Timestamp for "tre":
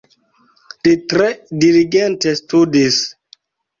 1.13-1.27